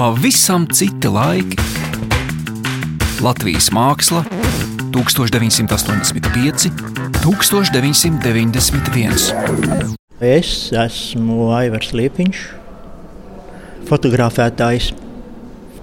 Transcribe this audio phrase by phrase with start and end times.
[0.00, 1.60] pavisam citi laiki.
[3.20, 4.22] Latvijas māksla
[4.94, 6.70] 1985,
[7.20, 9.92] 1991.
[10.24, 12.40] Es esmu Aivars Liepiņš,
[13.92, 14.96] fotografētājs.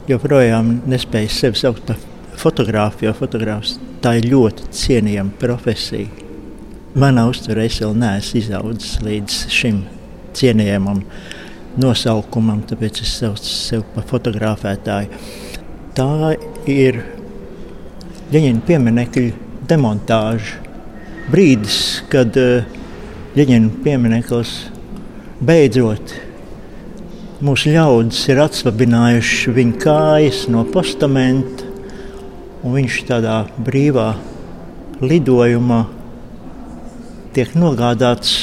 [0.09, 2.01] Joprojām nespēju sevi saukt par
[2.41, 6.09] fotografu, jo fotogrāfs tā ir ļoti cienījama profesija.
[6.97, 9.85] Manā uztverē es vēl neesmu izaudzis līdz šim
[10.33, 11.05] cienījamam
[11.81, 15.21] nosaukumam, tāpēc es saucu sevi par fotografētāju.
[15.97, 16.33] Tā
[16.69, 17.03] ir
[18.27, 20.57] Ļeņķina pieminiekļa demontāža.
[21.31, 21.77] Brīdis,
[22.11, 22.35] kad
[23.37, 24.55] Ļeņķina piemineklis
[25.39, 26.15] beidzot
[27.45, 31.67] mūsu ļaudis ir atslabinājuši viņa kājas no postamenta,
[32.65, 34.09] un viņš tādā brīvā
[35.03, 35.83] lidojumā
[37.37, 38.33] tiek nogādāts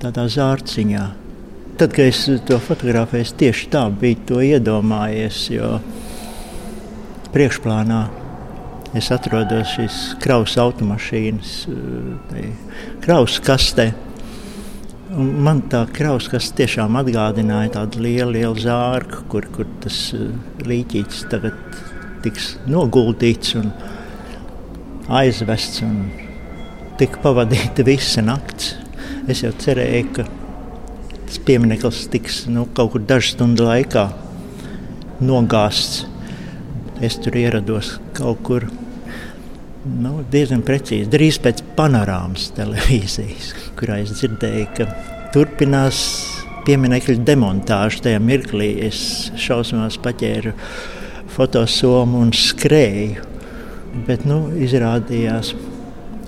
[0.00, 1.19] tādā zārciņā.
[1.80, 5.78] Tad, kad es to fotografēju, tieši tā bija to iedomājies, jo
[7.32, 8.00] priekšplānā
[9.00, 11.54] es atrodos šīs kravas automašīnas,
[13.00, 13.86] kravas kastē.
[15.16, 20.02] Un man tā krauskaste tiešām atgādināja tādu lielu, lielu zārku, kur, kur tas
[20.60, 21.80] līķis tagad
[22.26, 23.72] tiks noguldīts un
[25.22, 25.80] aizvests.
[25.88, 25.96] Un
[27.00, 28.74] tika pavadīta visa nakts.
[29.32, 30.28] Es jau cerēju, ka
[31.30, 34.08] tas piemineklis tiks nu, kaut kur dažu stundu laikā
[35.22, 36.02] nogāzts.
[37.00, 38.66] Es tur ierados kaut kur
[39.86, 44.88] nu, diezgan precīzi, drīz pēc panorāmas televīzijas, kurā es dzirdēju, ka
[45.30, 46.02] turpinās
[46.66, 48.02] pieminiektu demontāžu.
[48.08, 50.56] Tajā mirklī es šausmās paķēru
[51.30, 53.28] fotosomu un skrēju.
[54.06, 55.54] Bet nu, izrādījās,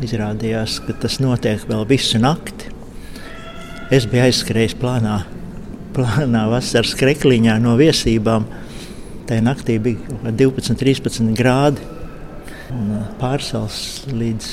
[0.02, 2.71] izrādījās, ka tas notiek vēl visu nakti.
[3.92, 5.18] Es biju aizskrējis plānā,
[5.92, 8.46] plānā vasaras krekliņā no viesībām.
[9.28, 11.84] Tajā naktī bija 12, 13 grādi
[12.72, 14.48] un pārsals līdz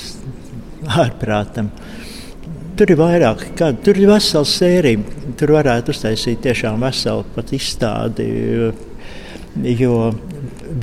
[1.06, 1.72] ārprātam.
[2.76, 5.08] Tur ir vairāk, kā, tur ir vesela sērija.
[5.40, 8.30] Tur varētu uztaisīt tiešām veselu pat izstādi.
[9.80, 9.98] Jo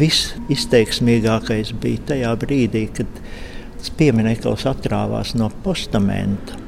[0.01, 3.25] visizteiksmīgākais bija tajā brīdī, kad
[3.77, 6.66] tas piemineklis atrāvās no postamenta.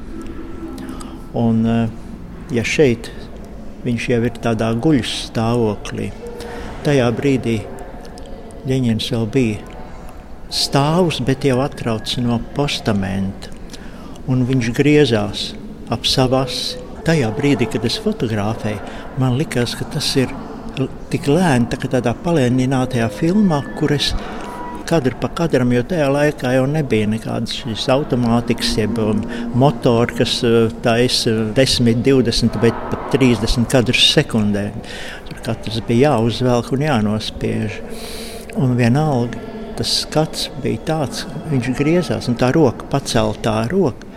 [1.37, 1.65] Un,
[2.49, 3.11] ja šeit
[3.83, 6.09] viņš jau ir tādā guļus stāvoklī,
[6.85, 7.59] tajā brīdī
[8.67, 9.77] Ļeņņins vēl bija
[10.51, 13.53] stāvs, bet jau atrauts no postamenta.
[14.29, 15.49] Un viņš griezās
[15.89, 16.77] ap savas.
[17.07, 18.81] Tajā brīdī, kad es fotografēju,
[19.17, 20.33] man likās, ka tas ir
[21.09, 24.11] tik lēni, tā tādā palēninātajā filmā, kur es
[24.87, 29.21] kadru pa kadram, jo tajā laikā jau nebija nekādas šīs automātikas, jeb um,
[29.59, 34.69] motori, kas uh, taisa 10, 20 vai pat 30 kadrus sekundē.
[35.29, 37.79] Tur katrs bija jāuzvelk un jānospiež.
[38.59, 39.47] Un vienalga
[39.79, 44.07] tas skats bija tāds, viņš griezās un tā roka paceltā roka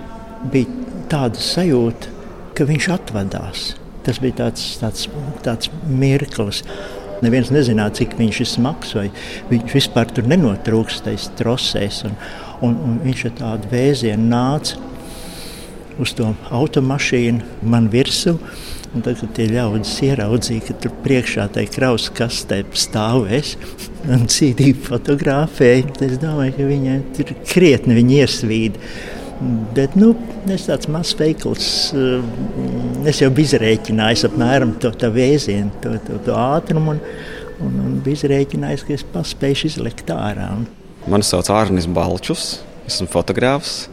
[0.50, 0.66] bija
[1.12, 2.10] tāda sajūta,
[2.56, 3.68] ka viņš atvadās.
[4.02, 5.06] Tas bija tāds, tāds,
[5.44, 6.64] tāds mirklis.
[7.22, 9.08] Neviens nezināja, cik viņš ir smags, vai
[9.50, 12.02] viņš vispār tur nenotrūkstais trosēs.
[12.08, 12.16] Un,
[12.66, 14.80] un, un viņš ar tādu vēzienu nāca
[16.02, 18.36] uz to automašīnu man virsū.
[18.92, 23.54] Un tad, kad tie ļaudis ieraudzīja, ka tur priekšā tai kraus kastē stāv es
[24.04, 28.82] un cīdīju fotografēju, es domāju, ka viņai tur krietni viņi iesvīda.
[29.74, 30.12] Bet nu,
[30.52, 32.20] es tāds mazs veikls, eh,
[33.10, 36.96] es jau biju izrēķinājis apmēram to vēzienu, to, to, to ātrumu.
[36.96, 37.00] Un,
[37.62, 40.50] un, un biju izrēķinājis, ka es paspēju izlikt ārā.
[41.10, 43.86] Mani sauc Arnis Balčus, esmu fotogrāfs.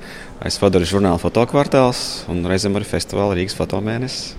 [0.46, 4.36] Es vadoju žurnālu fotokvartāls un reizēm arī festivāla Rīgas fotomēnesis.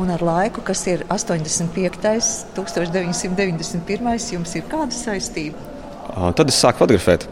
[0.00, 2.54] Un ar laiku, kas ir 85.
[2.56, 4.30] 1991.
[4.32, 5.60] jums ir kāda saistība?
[6.38, 7.26] Tad es sāku fotografēt.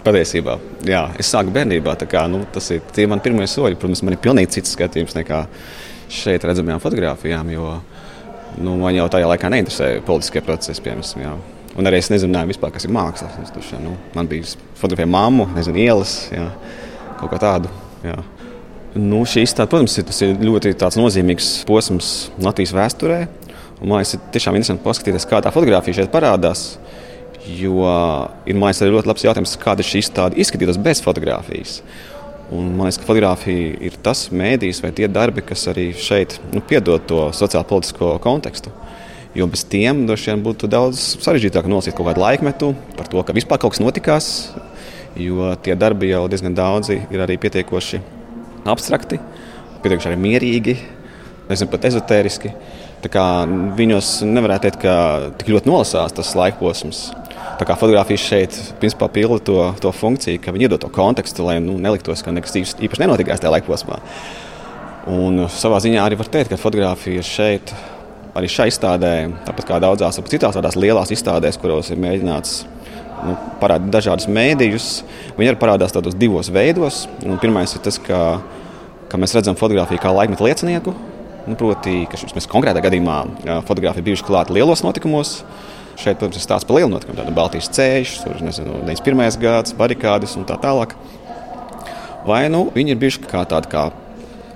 [0.00, 0.56] Patiesībā,
[0.88, 1.94] jā, es sāku bērnībā.
[2.08, 3.76] Kā, nu, tas ir tie mani pirmie soļi.
[3.80, 5.42] Protams, man ir pilnīgi cits skatījums nekā
[6.10, 7.50] šeit redzamajām fotografijām.
[7.52, 7.74] Jo
[8.58, 10.82] nu, man jau tajā laikā neinteresēja politiskie procesi.
[10.84, 11.34] Piemēram, jā.
[11.78, 13.30] Un arī es nezināju, vispār, kas ir māksla.
[13.54, 16.48] Tuši, nu, man bija fotografija mammu, nezinu, ielas, jā,
[17.20, 17.70] kaut kā tādu.
[18.02, 18.16] Jā.
[18.98, 23.20] Nu, šīs, tā, protams, ir, ir ļoti nozīmīgs posms Latvijas vēsturē.
[23.80, 26.72] Man liekas, ir tiešām interesanti paskatīties, kā tā fotografija šeit parādās.
[27.58, 27.82] Jo
[28.46, 31.80] ir mājas arī ļoti labs jautājums, kāda šī izstāde izskatītos bez fotografijas.
[32.50, 36.62] Un, man liekas, ka fotografija ir tas mēdījis vai tie darbi, kas arī šeit nu,
[36.66, 38.72] piedod to sociālo politisko kontekstu.
[39.38, 43.36] Jo bez tiem droši vien būtu daudz sarežģītāk nolasīt kaut kādu laikmetu par to, ka
[43.36, 44.30] vispār kaut kas notikās.
[45.18, 48.02] Jo tie darbi jau diezgan daudzi ir arī pietiekoši
[48.70, 49.20] abstrakti,
[49.84, 50.76] pietiekoši arī mierīgi,
[51.50, 52.52] nezinu, pat ezotēriski.
[53.00, 54.94] Viņos nevarētu teikt, ka
[55.38, 57.06] tik ļoti nolasās tas laikposms.
[57.60, 61.58] Tā kā fotografija šeit principā pilda to, to funkciju, ka viņi iedod to kontekstu, lai
[61.60, 63.98] nu, neliktos, ka nekas īpaši nenotikās tajā laikposmā.
[65.12, 67.74] Un savā ziņā arī var teikt, ka fotografija šeit,
[68.32, 69.12] arī šai izstādē,
[69.44, 72.54] tāpat kā daudzās citās tādās lielās izstādēs, kuros ir mēģināts
[73.26, 74.88] nu, parādīt dažādus mēdījus,
[75.36, 77.02] viņi arī parādās tādos divos veidos.
[77.44, 78.22] Pirmais ir tas, ka,
[79.12, 80.96] ka mēs redzam fotografiju kā laikmetu liecinieku.
[81.44, 83.18] Nu, proti, ka mēs konkrētā gadījumā
[83.68, 85.42] fotografija bijuši klāta lielos notikumos.
[86.00, 89.36] Šeit, protams, ir stāsts par lielu notikumu, tādu Baltijas ceļu, tur nezinu, 91.
[89.42, 90.94] gads, barikādas un tā tālāk.
[92.24, 93.90] Vai nu viņi ir bijuši kā tādi kā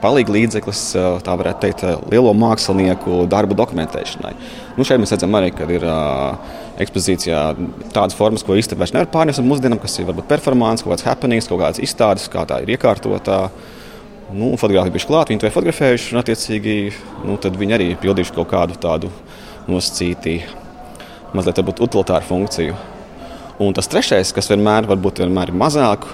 [0.01, 0.81] palīga līdzeklis,
[1.25, 4.33] tā varētu teikt, lielo mākslinieku darbu dokumentēšanai.
[4.79, 7.45] Nu, šeit mēs redzam arī, ka ir uh, ekspozīcijā
[7.95, 11.49] tādas formas, ko īstenībā nevar pārnest uz mūsdienām, kas ir varbūt performance, kaut kāds happenings,
[11.51, 13.47] kaut kādas izstādes, kā tā ir iekārtotā.
[14.35, 16.77] Nu, fotogrāfi bija klāti, viņi to ir fotografējuši, un attiecīgi
[17.29, 19.13] nu, viņi arī pildījuši kaut kādu tādu
[19.69, 20.64] nosacītību
[21.35, 22.77] mazliet utilitāru funkciju.
[23.63, 26.07] Un tas trešais, kas vienmēr, varbūt vienmēr ir mazāk,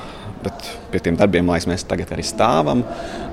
[0.44, 2.82] bet pie tiem darbiem, lai mēs tagad arī stāvam,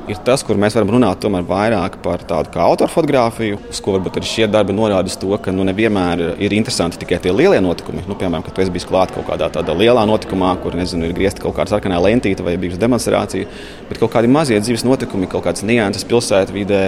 [0.08, 4.30] ir tas, kur mēs varam runāt vairāk par tādu kā autorfotografiju, uz ko varbūt arī
[4.30, 8.06] šie darbi norāda to, ka nu, nevienmēr ir interesanti tikai tie lielie notikumi.
[8.08, 11.16] Nu, piemēram, kad tu esi bijis klāt kaut kādā tādā lielā notikumā, kur nezinu, ir
[11.18, 13.50] griezta kaut kāda sarkanā lentīte vai bijusi demonstrācija,
[13.90, 16.84] bet kaut kādi mazie dzīves notikumi, kaut kādas nianses pilsētvidē,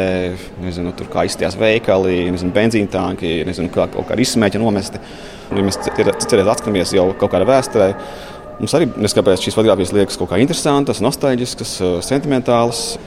[0.64, 5.04] nezinu, tur kā izstījās veikali, nezinu, benzīna tanki, nezinu, kā kaut kāda izsmēķa nomesti.
[5.50, 7.94] Ja mēs cerēsim, atskatāmies jau kaut kādā vēsturē,
[8.60, 12.98] Mums arī neskapēc šīs fotogrāfijas liekas kaut kā interesantas, nostalģiskas, eh, sentimentālas.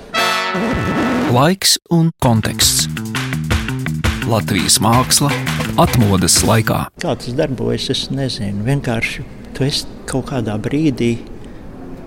[1.33, 2.89] Laiks un konteksts.
[4.25, 5.29] Latvijas māksla
[5.77, 6.87] atmodas laikā.
[7.05, 8.65] Kā tas darbojas, es nezinu.
[8.65, 11.19] Vienkārši tu esi kaut kādā brīdī.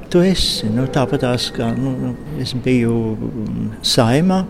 [0.10, 1.22] Tu esi nu, tāpat
[1.54, 3.18] kā nu, es biju
[3.84, 4.46] saimā,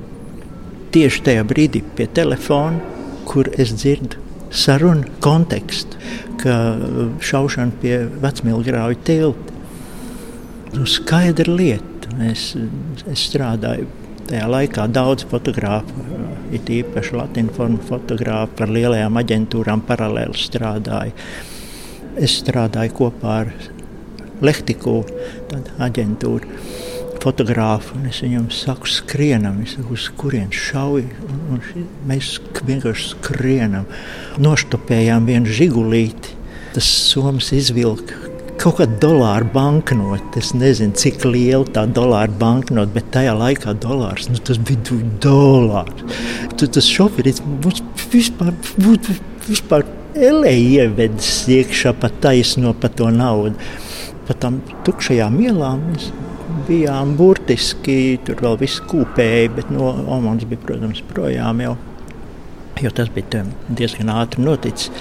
[0.91, 2.79] tieši tajā brīdī pie telefona,
[3.25, 5.99] kur es dzirdu sarunu kontekstu,
[6.41, 6.55] ka
[7.23, 9.53] šaušana pie vecmīlgrauja tilta.
[10.75, 12.11] Nu, skaidra lieta.
[12.25, 12.51] Es,
[13.09, 13.87] es strādāju
[14.29, 16.05] tajā laikā daudz fotografu,
[16.55, 21.15] it īpaši latviešu fotografu par lielajām aģentūrām paralēli strādāju.
[22.15, 23.55] Es strādāju kopā ar
[24.43, 24.99] Lehtiku,
[25.47, 26.49] tādu aģentūru
[27.25, 31.09] fotogrāfu, es viņam saku, skrienam, saku, uz kurienes šauju.
[31.25, 33.89] Un, un mēs vienkārši skrienam,
[34.41, 36.37] noštopējām vienu žigulīti.
[36.75, 38.25] Tas somas izvilka
[38.61, 40.39] kaut kāda dolāra banknote.
[40.39, 46.05] Es nezinu, cik liela tā dolāra banknote, bet tajā laikā dolārs, nu, tas bija dolārs.
[46.55, 47.83] Tu, tas šoferis mums
[48.13, 48.53] vispār
[49.45, 49.85] vispār
[50.15, 53.55] elēja ievedis iekšā pa taisno pa to naudu.
[54.25, 56.07] Pa tam tukšajām ielām mēs
[56.67, 61.75] bijām burtiski, tur vēl viss kūpēja, bet no Omanas bija, protams, projām jau,
[62.81, 64.91] jo tas bija diezgan ātri noticis.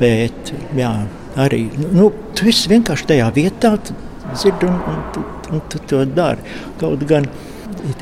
[0.00, 0.90] Bet, jā,
[1.40, 3.72] arī, nu, tu esi vienkārši tajā vietā,
[4.32, 5.24] dzirdi un, un, un,
[5.56, 6.44] un tu to dari.
[6.78, 7.26] Kaut gan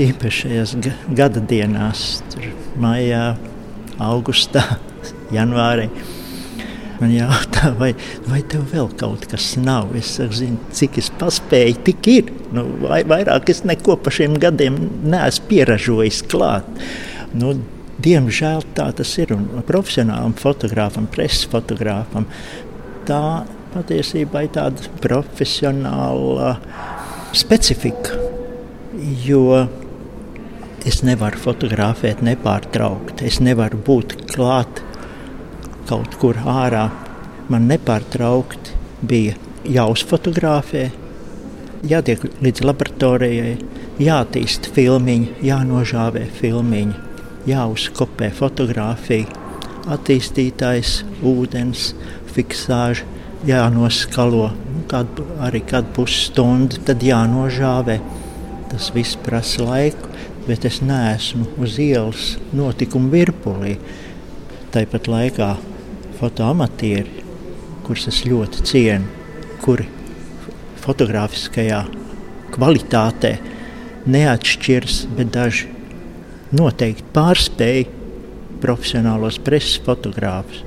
[0.04, 0.76] īpašajās
[1.16, 2.50] gada dienās, tur
[2.82, 3.32] maijā,
[4.04, 4.64] augustā,
[5.36, 5.88] janvārī.
[6.98, 7.92] Man jautā, vai,
[8.26, 9.92] vai tev vēl kaut kas nav?
[9.98, 12.32] Es saku, zinu, cik es paspēju, tik ir.
[12.54, 16.66] Nu, vai, vairāk es neko pa šiem gadiem neesmu pieražojis klāt.
[17.38, 17.54] Nu,
[18.02, 19.36] diemžēl tā tas ir.
[19.36, 22.26] Un profesionālam fotogrāfam, preses fotogrāfam,
[23.06, 23.22] tā
[23.74, 26.56] patiesībā ir tāda profesionāla
[27.36, 28.18] specifika.
[29.26, 29.68] Jo
[30.88, 33.28] es nevaru fotografēt nepārtraukti.
[33.28, 34.82] Es nevaru būt klāt
[35.88, 36.88] kaut kur ārā.
[37.48, 38.76] Man nepārtraukti
[39.08, 40.88] bija jāuzfotografē,
[41.88, 43.56] jātiek līdz laboratorijai,
[44.02, 47.04] jātīst filmiņa, jānožāvē filmiņa,
[47.48, 49.28] jāuzkopē fotografija,
[49.88, 51.92] attīstītājs, ūdens,
[52.34, 53.06] fiksāža,
[53.48, 57.98] jānoskalo nu, kādu, arī kādu pusstundu, tad jānožāvē.
[58.68, 60.10] Tas viss prasa laiku,
[60.44, 63.78] bet es neesmu uz ielas notikumu virpulī.
[64.74, 65.54] Tāpat laikā
[66.18, 67.24] fotoamatieri,
[67.86, 69.08] kurus es ļoti cienu,
[69.62, 69.86] kuri
[70.82, 71.82] fotografiskajā
[72.54, 73.34] kvalitātē
[74.08, 75.68] neatšķiras, bet daži
[76.56, 77.84] noteikti pārspēj
[78.62, 80.64] profesionālos preses fotogrāfus.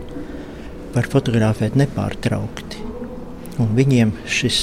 [0.91, 2.81] Var fotografēt nepārtraukti.
[3.61, 4.59] Un viņiem šis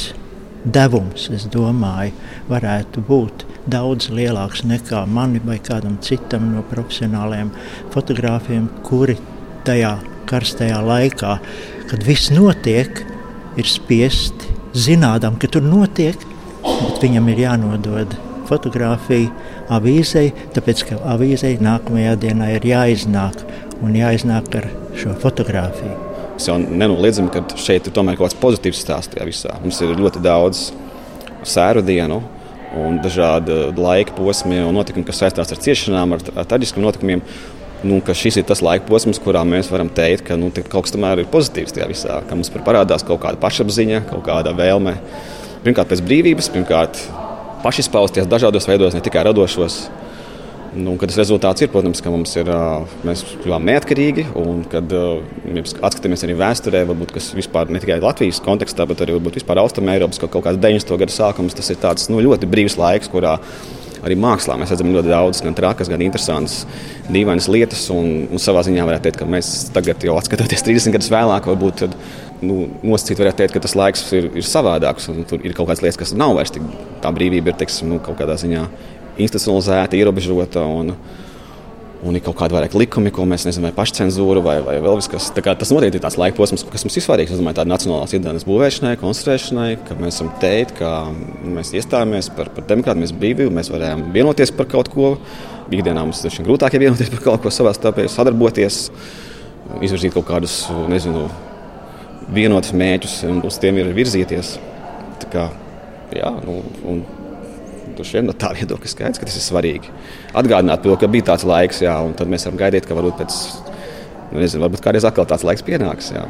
[0.65, 2.13] devums, es domāju,
[2.51, 7.51] varētu būt daudz lielāks nekā man vai kādam citam no profesionāliem
[7.95, 9.17] fotogrāfiem, kuri
[9.69, 9.97] tajā
[10.29, 11.35] karstajā laikā,
[11.91, 13.03] kad viss notiek,
[13.59, 16.19] ir spiesti zinām, ka tur notiek,
[16.63, 18.17] bet viņam ir jānodod
[18.49, 19.31] fotografiju
[19.73, 23.43] avīzei, tāpēc ka avīzei nākamajā dienā ir jāiznāk
[23.85, 24.69] un jāiznāk ar
[24.99, 25.97] šo fotografiju.
[26.39, 29.57] Es jau nenoliedzami, ka šeit ir tomēr kaut kāds pozitīvs stāsts tajā visā.
[29.63, 30.69] Mums ir ļoti daudz
[31.47, 32.21] sēru dienu
[32.79, 37.25] un dažādi laika posmi un notikumi, kas saistās ar ciešanām, ar, ar traģiskiem notikumiem.
[37.87, 41.23] Nu, šis ir tas laika posms, kurā mēs varam teikt, ka nu, kaut kas tomēr
[41.23, 44.97] ir pozitīvs tajā visā, ka mums parādās kaut kāda pašapziņa, kaut kāda vēlme.
[45.63, 46.99] Pirmkārt, pēc brīvības, pirmkārt,
[47.63, 49.79] pašizpausties dažādos veidos, ne tikai radošos.
[50.79, 52.51] Nu, kad tas rezultāts ir, protams, ka mums ir,
[53.07, 54.91] mēs kļuvām neatkarīgi, un kad
[55.47, 60.21] mēs atskatāmies arī vēsturē, varbūt kas vispār ne tikai Latvijas kontekstā, bet arī vispār Austrumēropas
[60.27, 60.99] kaut kāds 90.
[61.01, 63.39] gada sākums, tas ir tāds nu, ļoti brīvs laiks, kurā
[64.07, 66.63] arī mākslā mēs redzam ļoti daudz gan trakas, gan interesantas,
[67.11, 67.85] dīvainas lietas.
[67.95, 71.83] Un, un savā ziņā varētu teikt, ka mēs tagad, jau skatoties 30 gadus vēlāk, varbūt
[71.85, 71.97] tad,
[72.43, 75.11] nu, nosacīt, varētu teikt, ka tas laiks ir, ir savādāks.
[75.31, 76.67] Tur ir kaut kādas lietas, kas nav vairs tik
[77.05, 78.67] tā brīvība, ir teiksim, nu, kaut kādā ziņā
[79.19, 80.65] institucionalizēta, ierobežota.
[80.67, 80.95] Un,
[82.07, 85.31] un ir kaut kādi vairāk likumi, ko mēs nezinām, vai pašcensūra vai, vai vēl kas
[85.35, 85.59] tāds.
[85.63, 87.33] Tas noteikti ir tāds laika posms, kas mums ir svarīgs.
[87.35, 90.93] Es domāju, tāda nacionālās idejas būvēšanai, konstruēšanai, ka mēs esam teikt, ka
[91.57, 95.17] mēs iestājāmies par, par demokrātiju, brīvību, mēs varējām vienoties par kaut ko.
[95.69, 98.87] Ikdienā mums ir grūtāk vienoties par kaut ko savā starpā, sadarboties,
[99.85, 101.27] izvirzīt kaut kādus, nezinu,
[102.33, 104.55] vienotus mērķus un uz tiem ir virzīties.
[105.19, 105.49] Tā kā,
[106.15, 107.03] jā, nu, un,
[107.99, 109.89] Tur no tā viedokļa skaidrs, ka tas ir svarīgi.
[110.39, 113.39] Atgādināt to, ka bija tāds laiks, jā, un tad mēs varam gaidīt, ka varbūt pēc,
[114.31, 116.13] nu, nezinu, varbūt kādreiz atkal tāds laiks pienāks.
[116.15, 116.23] Jā.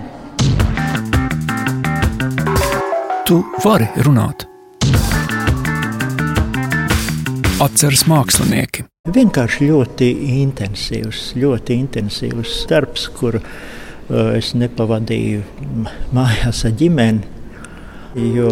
[3.28, 4.46] Tu vari runāt.
[7.60, 8.86] Atceras mākslinieki.
[9.12, 10.08] Vienkārši ļoti
[10.38, 13.50] intensīvs, ļoti intensīvs darbs, kur uh,
[14.38, 15.44] es nepavadīju
[16.16, 17.36] mājās ar ģimeni.
[18.38, 18.48] Jo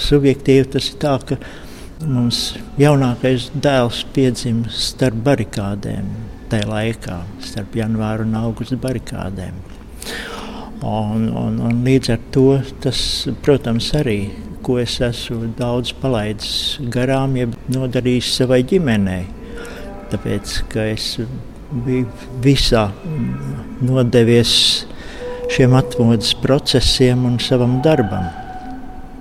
[0.00, 1.38] subjektīvi tas ir tā, ka
[2.00, 6.06] Mums jaunākais dēls piedzima starp barikādēm,
[6.48, 9.58] tajā laikā, starp janvāra un augusta barikādēm.
[10.80, 12.46] Un, un, un līdz ar to
[12.80, 13.02] tas,
[13.44, 14.16] protams, arī
[14.64, 19.26] ko es esmu daudz palaidis garām, ja nodarījis savai ģimenei.
[20.08, 21.12] Tāpēc, ka es
[21.84, 22.08] biju
[22.40, 22.88] visā
[23.84, 24.54] nodevies
[25.52, 28.39] šiem atmodas procesiem un savam darbam.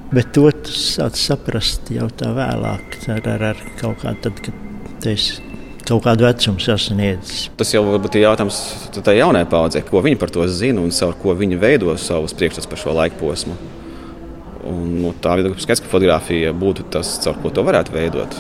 [0.10, 5.36] Bet to sāc saprast jau tā vēlāk, ar, ar, ar kaut kādu tad, kad es
[5.86, 7.44] kaut kādu vecumu sasniedzis.
[7.58, 8.58] Tas jau varbūt ir jautājums
[9.06, 12.70] tai jaunai paudzei, ko viņi par to zina un ar ko viņi veido savus priekšstats
[12.70, 13.58] par šo laiku posmu.
[14.70, 18.34] Un, nu, tā viedokļa skaidrs, ka fotografija būtu tas, caur ko to varētu veidot.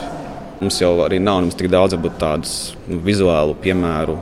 [0.59, 2.49] Mums jau arī nav tik daudz tādu
[2.89, 4.17] nu, vizuālu piemēru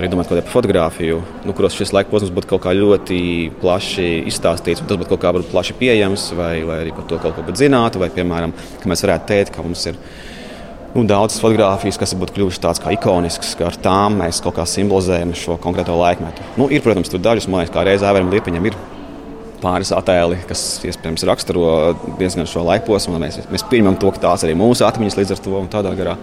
[0.00, 3.20] arī domāt par fotografiju, nu, kuros šis laika posms būtu kaut kā ļoti
[3.60, 7.56] plaši izstāstīts, tas būtu kaut kā plaši pieejams, vai, vai arī par to kaut ko
[7.56, 9.98] zinātu, vai, piemēram, ka mēs varētu teikt, ka mums ir
[10.94, 14.66] nu, daudzas fotogrāfijas, kas būtu kļuvušas tādas kā ikoniskas, ka ar tām mēs kaut kā
[14.66, 16.48] simbolizējam šo konkrēto laikmetu.
[16.58, 18.78] Nu, ir, protams, tur dažas, liekas, kā reizē Ēveram Liepiņam ir
[19.60, 21.66] pāris attēli, kas iespējams raksturo
[22.18, 23.20] diezgan šo laikposmu.
[23.20, 26.16] Mēs, mēs pieņemam to, ka tās arī mūsu atmiņas līdz ar to un tādā garā.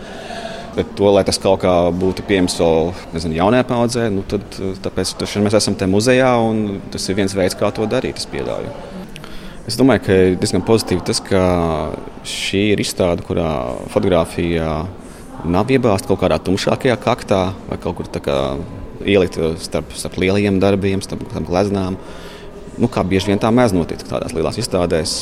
[0.78, 4.44] Bet to, lai tas kaut kā būtu pieejams vēl nezinu, jaunajā paudzē, nu, tad
[4.86, 8.22] tāpēc, mēs esam te muzejā un tas ir viens veids, kā to darīt.
[8.22, 8.76] Es pieļauju.
[9.68, 11.42] Es domāju, ka ir diezgan pozitīvi tas, ka
[12.30, 13.50] šī ir izstāde, kurā
[13.92, 14.84] fotografija
[15.50, 18.38] nav iebāzta kaut kādā tumšākajā kaktā vai kaut kur kā
[19.02, 21.98] ielikt starp, starp lielajiem darbiem, starp, starp gleznām.
[22.78, 25.18] Nu, kā bieži vien tā mēdz notikt tādās lielās izstādēs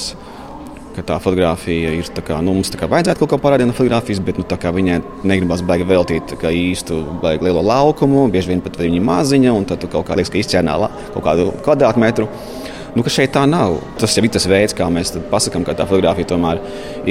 [0.95, 3.75] ka tā fotografija ir tā kā, nu, mums tā kā vajadzētu kaut ko parādīt no
[3.75, 9.01] fotografijas, bet nu, viņai negribas baigi veltīt īstu baigi lielo laukumu, bieži vien pat viņa
[9.03, 10.77] maziņa, un tad kaut kā liekas, ka izķērnā
[11.13, 12.29] kaut kādu kvadrātmetru.
[12.95, 13.75] Nu, šeit tā nav.
[13.99, 16.61] Tas jau ir tas veids, kā mēs pasakām, ka tā fotografija tomēr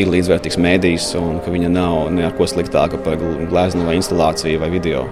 [0.00, 5.04] ir līdzvērtīgs mēdījis un ka viņa nav neko sliktāka par gleznu vai instalāciju vai video.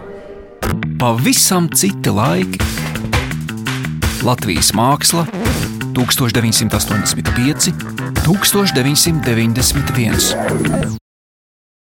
[1.02, 2.73] Pavisam citi laiki.
[4.25, 5.26] Latvijas māksla
[5.93, 7.75] 1985,
[8.25, 11.02] 1991.